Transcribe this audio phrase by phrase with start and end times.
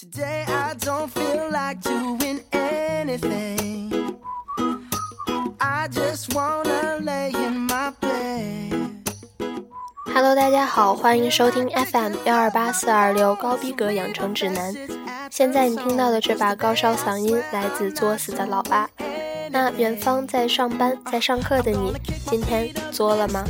[0.00, 4.16] Today I don't feel like doing anything.
[5.60, 9.12] I just wanna lay in my bed.
[10.06, 14.74] Hello，大家好，欢迎收听 FM 幺二八四二六高逼格养成指南。
[15.30, 18.88] 现在你听到的这把高烧嗓音来自作死的老八。
[19.50, 21.92] 那远方在上班在上课的你，
[22.28, 23.44] 今天作了吗？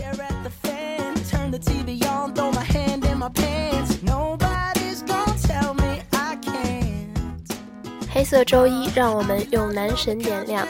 [8.30, 10.64] 色周一，让我们用男神点亮。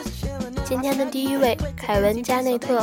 [0.64, 2.82] 今天的第一位，凯文·加内特，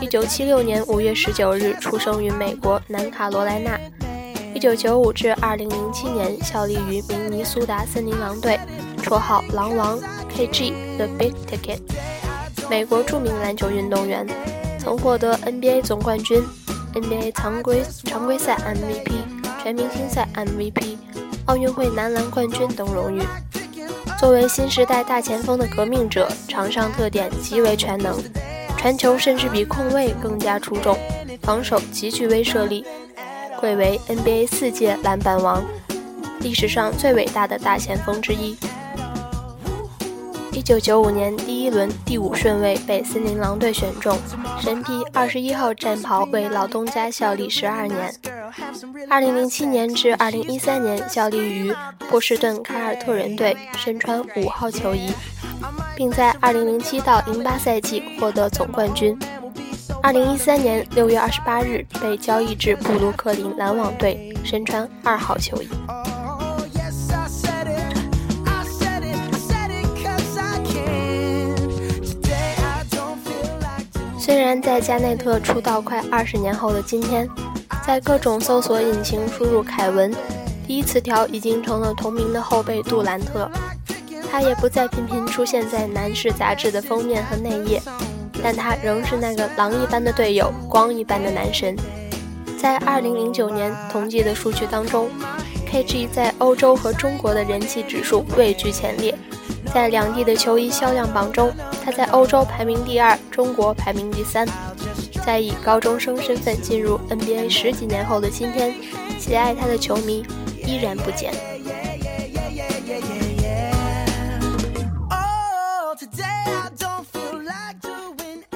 [0.00, 3.78] 一九七六年五月十九日出生于美国南卡罗来纳，
[4.52, 8.58] 一九九五至二零零七年效力于明尼苏达森林狼队，
[9.04, 9.96] 绰号“狼王
[10.28, 10.72] ”，K.G.
[10.96, 11.78] The Big Ticket，
[12.68, 14.26] 美国著名篮球运动员，
[14.80, 16.42] 曾获得 NBA 总冠军、
[16.94, 20.96] NBA 常规常规赛 MVP、全明星赛 MVP、
[21.44, 23.22] 奥运会男篮冠军等荣誉。
[24.18, 28.20] 作为新时代大前锋的革命者，场上特点极为全能，
[28.76, 30.98] 传球甚至比控卫更加出众，
[31.42, 32.84] 防守极具威慑力，
[33.60, 35.62] 贵为 NBA 四届篮板王，
[36.40, 38.56] 历史上最伟大的大前锋之一。
[40.52, 44.18] 一九九五年第一轮第五顺位被森林狼队选中，
[44.58, 48.12] 神披二十一号战袍为老东家效力十二年。
[49.10, 51.74] 二零零七年至二零一三年效力于
[52.10, 55.10] 波士顿凯尔特人队，身穿五号球衣，
[55.96, 59.16] 并在二零零七到零八赛季获得总冠军。
[60.02, 65.68] 二零一三年六月二十八日被交易至布鲁克林篮网队，身穿二号球衣。
[74.18, 77.28] 虽然在加内特出道快二十年后的今天。
[77.88, 80.14] 在各种搜索引擎输入“凯文”，
[80.68, 83.50] 第一词条已经成了同名的后辈杜兰特。
[84.30, 87.80] 他也不再频频出现在男士杂志的封面和内页，
[88.42, 91.74] 但他仍是那个狼一般的队友，光一般的男神。
[92.60, 95.08] 在二零零九年同季的数据当中
[95.72, 99.16] ，KG 在欧洲和中国的人气指数位居前列，
[99.72, 101.50] 在两地的球衣销量榜中，
[101.82, 104.46] 他在欧洲排名第二，中国排名第三。
[105.28, 108.74] 在以高中生身份进入 NBA 十几年后的今天，
[109.18, 110.24] 喜爱他的球迷
[110.66, 111.34] 依然不减。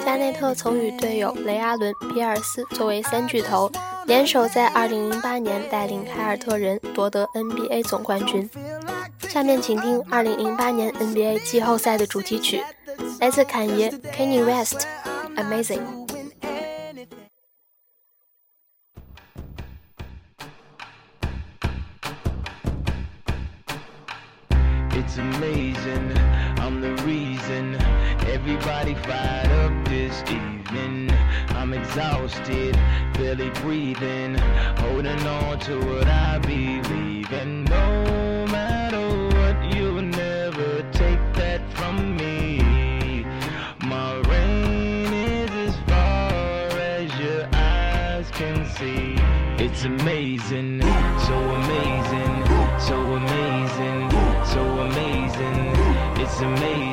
[0.03, 3.71] 加内特曾与队友雷阿伦、皮尔斯作为三巨头
[4.07, 8.49] 联手，在2008年带领凯尔特人夺得 NBA 总冠军。
[9.29, 12.63] 下面请听2008年 NBA 季后赛的主题曲，
[13.19, 14.87] 来自坎爷 Kenny West，
[15.35, 15.77] 《Amazing》。
[31.93, 32.73] exhausted,
[33.13, 34.33] barely breathing,
[34.83, 37.31] holding on to what I believe.
[37.31, 38.07] And no
[38.47, 39.05] matter
[39.37, 43.23] what, you'll never take that from me.
[43.83, 49.13] My rain is as far as your eyes can see.
[49.63, 50.81] It's amazing,
[51.27, 52.35] so amazing,
[52.89, 54.09] so amazing,
[54.51, 56.23] so amazing.
[56.23, 56.92] It's amazing.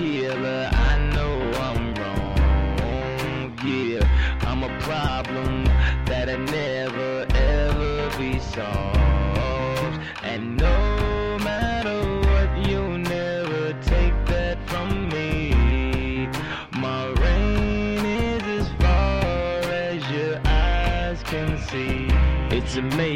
[0.00, 1.32] Killer, I know
[1.66, 3.58] I'm wrong.
[3.66, 4.00] Yeah,
[4.48, 5.64] I'm a problem
[6.06, 9.98] that I never ever be solved.
[10.22, 11.98] And no matter
[12.30, 16.28] what, you'll never take that from me.
[16.86, 22.00] My rain is as far as your eyes can see.
[22.56, 23.09] It's amazing.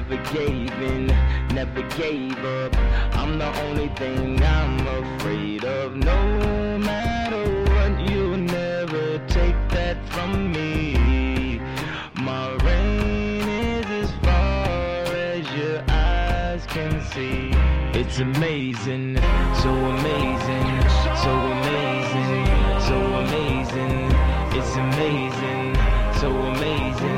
[0.00, 1.06] never gave in,
[1.58, 2.72] never gave up.
[3.20, 5.96] I'm the only thing I'm afraid of.
[5.96, 11.58] No matter what, you'll never take that from me.
[12.14, 13.42] My rain
[13.74, 17.50] is as far as your eyes can see.
[17.98, 19.16] It's amazing,
[19.64, 20.68] so amazing,
[21.24, 22.44] so amazing,
[22.88, 24.12] so amazing.
[24.56, 25.74] It's amazing,
[26.20, 27.17] so amazing.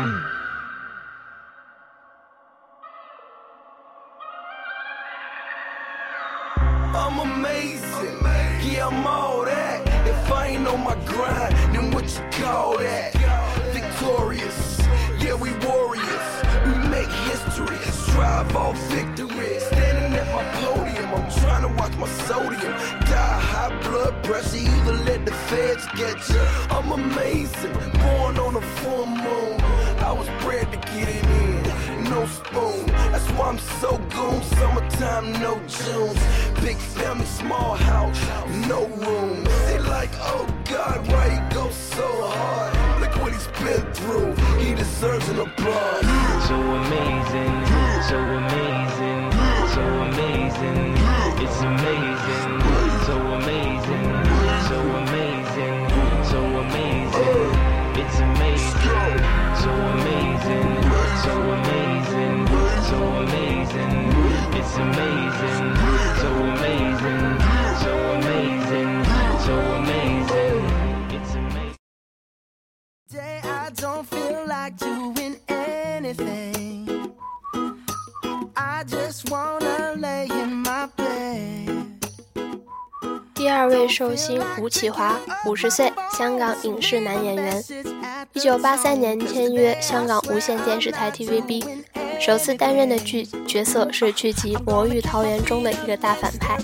[18.51, 19.59] small victory.
[19.59, 22.73] Standing at my podium, I'm trying to watch my sodium.
[23.15, 26.41] Die high blood pressure, either let the feds get you.
[26.75, 27.71] I'm amazing,
[28.03, 29.55] born on a full moon.
[30.07, 32.85] I was bred to get it in, no spoon.
[33.13, 34.41] That's why I'm so goon.
[34.59, 36.19] Summertime, no Junes.
[36.61, 38.19] Big family, small house,
[38.67, 39.43] no room.
[39.67, 42.70] They like, oh God, why you go so hard?
[43.21, 44.33] what he's been through.
[44.59, 46.01] He deserves an applause.
[46.47, 47.53] So amazing,
[48.09, 49.21] so amazing,
[49.75, 50.95] so amazing.
[51.43, 52.60] It's amazing.
[84.03, 85.13] 寿星吴启华，
[85.45, 87.63] 五十岁，香港影视男演员。
[88.33, 91.63] 一九八三年签约香港无线电视台 TVB，
[92.19, 96.57] 首次担任的剧角色是剧集《魔域桃源》中的一个大反派。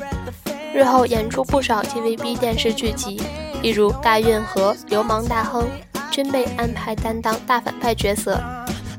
[0.74, 3.22] 日后演出不少 TVB 电视剧集，
[3.62, 5.63] 例如《大运河》《流氓大亨》，
[6.10, 8.42] 均被安排担当大反派角色，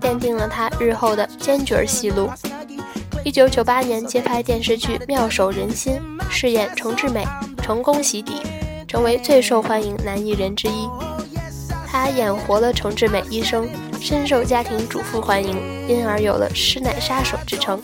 [0.01, 2.31] 奠定了他日后的坚决戏路。
[3.25, 5.95] 一九九八年接拍电视剧《妙手仁心》，
[6.31, 7.25] 饰演程志美。
[7.69, 8.37] 成功洗底，
[8.89, 10.89] 成为最受欢迎男艺人之一。
[11.87, 13.69] 他演活了程志美医生，
[14.01, 15.55] 深受家庭主妇欢迎，
[15.87, 17.79] 因而有了“师奶杀手”之称。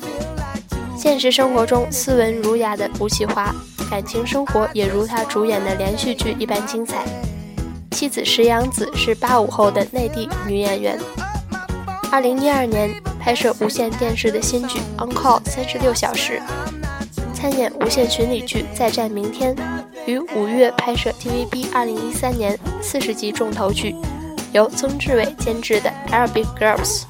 [0.96, 3.54] 现实生活中，斯文儒雅的吴启华，
[3.90, 7.04] 感情生活也如他主演的连续剧一般精彩。
[7.90, 10.98] 妻子石洋子是八五后的内地女演员。
[12.10, 12.90] 二零一二年
[13.20, 16.40] 拍摄无线电视的新剧《On Call 三十六小时》。
[17.44, 19.54] 参演无线群英剧《再战明天》，
[20.06, 23.94] 于五月拍摄 TVB 二零一三年四十集重头剧，
[24.54, 27.02] 由曾志伟监制的《Arabic Girls》。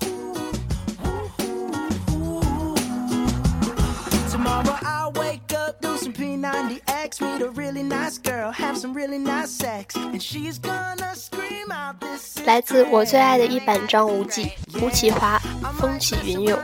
[12.44, 14.50] 来自我最爱的一版张无忌，
[14.80, 15.38] 胡启华，
[15.78, 16.58] 风起云涌。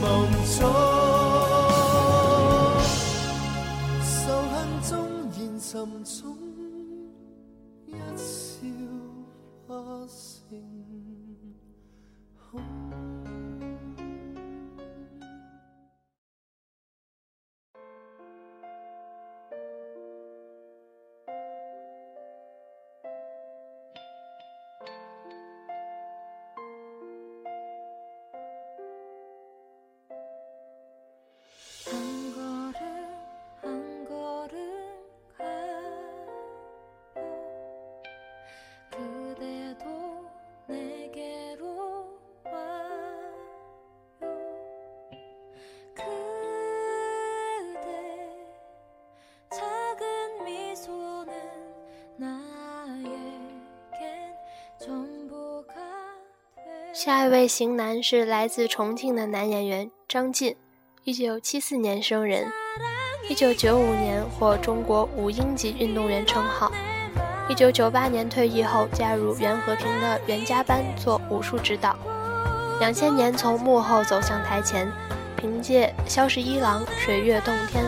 [0.00, 1.10] 梦中？
[4.02, 6.38] 仇恨纵然沉重，
[7.86, 8.66] 一笑
[9.68, 9.74] 化
[10.08, 11.19] 成。
[12.52, 13.29] 红。
[57.02, 60.54] 下一位型男是来自重庆的男演员张晋，
[61.04, 62.46] 一九七四年生人，
[63.26, 66.70] 一九九五年获中国五英级运动员称号，
[67.48, 71.96] 一九九八年退役后加入袁和平的袁家班做武术指导，
[72.80, 74.86] 两千年从幕后走向台前，
[75.38, 77.82] 凭借《萧十一郎》《水月洞天》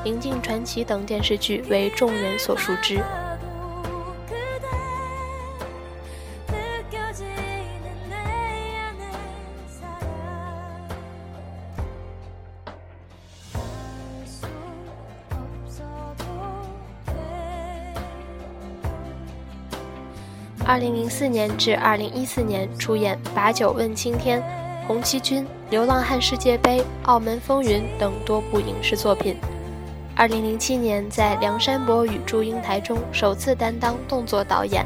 [0.04, 3.00] 《灵镜传奇》等电视剧为众人所熟知。
[20.68, 24.38] 二零零四年至二零一四年出演《把酒问青天》
[24.86, 29.34] 《红七军》《流浪汉世界杯》《澳门风云》等多部影视作品。
[30.14, 34.84] 二零零七年在《梁山伯与祝英台》中首次担当动作导演。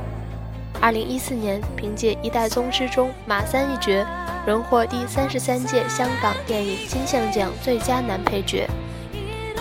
[0.80, 4.06] 二零一四年凭借《一代宗师》中马三一角，
[4.46, 8.68] 荣获第三十三届香港电影金像奖最佳男配角。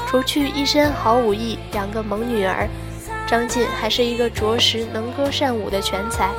[0.08, 2.70] 除去一身好武艺，两个萌女儿。
[3.32, 6.30] 张晋还是一个着实能歌善舞的全才。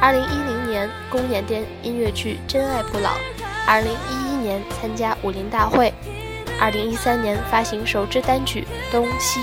[0.00, 3.10] 二零一零年，公演电音乐剧《真爱不老》；
[3.68, 5.92] 二零一一年，参加武林大会；
[6.60, 9.38] 二零一三年，发行首支单曲《东西》，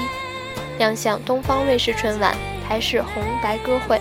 [0.80, 2.36] 亮相东方卫视春晚，
[2.68, 3.98] 台视红白歌会；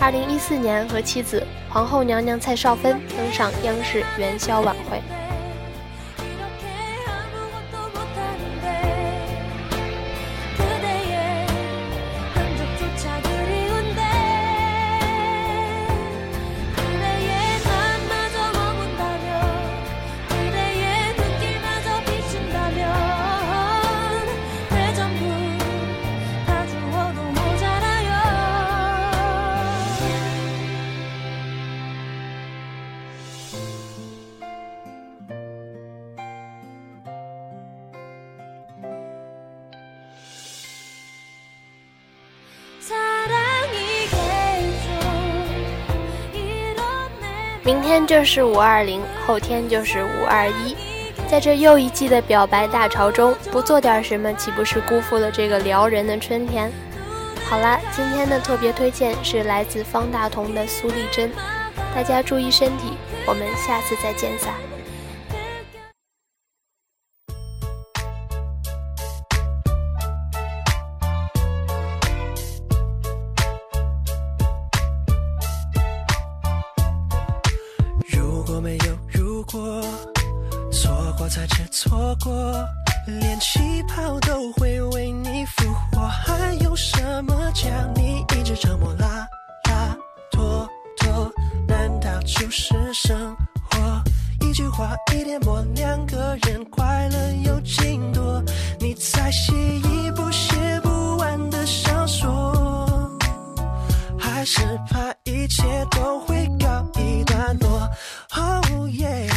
[0.00, 5.00] 二零一四年，和妻子皇后娘娘蔡少芬登上央视元宵晚会。
[47.72, 50.74] 明天就是五二零，后天就是五二一，
[51.30, 56.68] 在这又一季的表白大潮中，不做点什么，岂不是辜负了这个撩人的春天？
[57.48, 61.28] 好啦，今天的特别推荐是来自方大同的《苏丽珍》，
[61.94, 64.48] 大家注意身体，我们下次再见撒
[92.52, 93.36] 是生
[93.70, 94.02] 活，
[94.44, 98.42] 一句话，一点墨，两个人，快乐有尽多？
[98.80, 103.16] 你在写一部写不完的小说，
[104.18, 107.88] 还是怕一切都会告一段落？
[108.34, 109.30] 哦耶，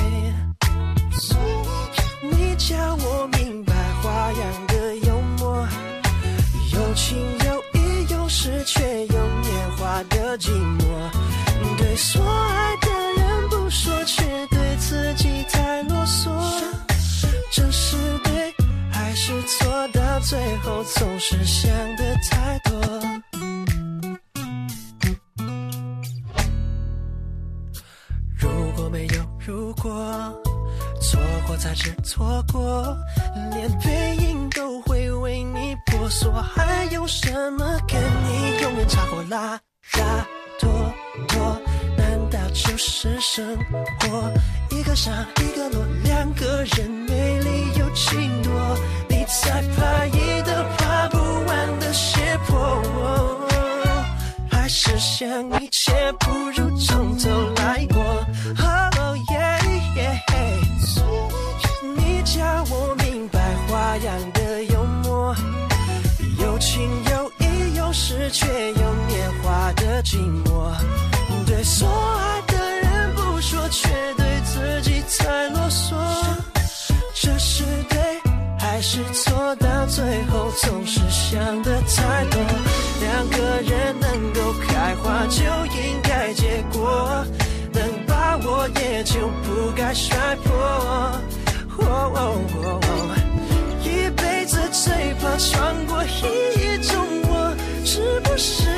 [2.24, 5.68] 你教我明白花样的幽默，
[6.74, 7.16] 有情
[7.46, 9.08] 有义有时却有
[9.42, 10.82] 年华的寂寞，
[11.78, 12.73] 对所爱。
[20.64, 22.82] 后总是想的太多。
[28.40, 29.92] 如果没有如果，
[31.02, 32.98] 错过才知错过，
[33.54, 39.60] 连背影都会为你婆娑，还有什么跟你永远差火拉
[40.00, 40.26] 拉
[40.58, 40.70] 拖
[41.28, 41.62] 拖？
[41.98, 43.46] 难道就是生
[44.00, 44.32] 活
[44.72, 48.78] 一个上一个落，两个人没理由情多，
[49.10, 49.83] 你才。
[55.62, 58.04] 一切不如从头来过。
[61.96, 65.36] 你叫我明白花样的幽默，
[66.40, 70.16] 有情有义有时却又年华的寂
[70.46, 70.72] 寞。
[71.46, 73.88] 对所爱的人不说，却
[74.18, 75.94] 对自己太啰嗦。
[77.14, 77.96] 这是对
[78.60, 79.56] 还是错？
[79.58, 82.33] 到最后总是想的太。
[85.36, 85.42] 就
[85.82, 87.26] 应该结果
[87.72, 91.20] 能把我也就不该摔破。
[93.84, 98.70] 一辈子最怕穿过一种我是不是？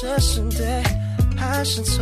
[0.00, 0.64] 这是对
[1.36, 2.00] 还是错？